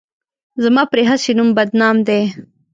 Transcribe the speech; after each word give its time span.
زما 0.63 0.83
پرې 0.91 1.03
هسې 1.09 1.31
نوم 1.37 1.49
بدنام 1.57 1.97
دی. 2.07 2.21